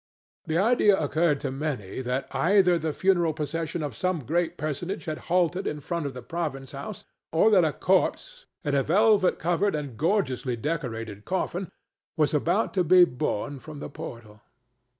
The 0.47 0.57
idea 0.57 0.99
occurred 0.99 1.39
to 1.41 1.51
many 1.51 2.01
that 2.01 2.27
either 2.33 2.79
the 2.79 2.91
funeral 2.91 3.33
procession 3.33 3.83
of 3.83 3.95
some 3.95 4.25
great 4.25 4.57
personage 4.57 5.05
had 5.05 5.19
halted 5.29 5.67
in 5.67 5.79
front 5.79 6.07
of 6.07 6.15
the 6.15 6.23
province 6.23 6.71
house, 6.71 7.03
or 7.31 7.51
that 7.51 7.63
a 7.63 7.71
corpse 7.71 8.47
in 8.63 8.73
a 8.73 8.81
velvet 8.81 9.37
covered 9.37 9.75
and 9.75 9.95
gorgeously 9.97 10.55
decorated 10.55 11.23
coffin 11.23 11.69
was 12.17 12.33
about 12.33 12.73
to 12.73 12.83
be 12.83 13.05
borne 13.05 13.59
from 13.59 13.77
the 13.77 13.91
portal. 13.91 14.41